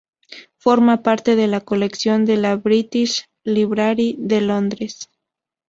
Forma 0.57 1.03
parte 1.03 1.35
de 1.35 1.45
la 1.45 1.61
colección 1.61 2.25
de 2.25 2.35
la 2.35 2.55
British 2.55 3.27
Library 3.43 4.15
de 4.17 4.41
Londres. 4.41 5.11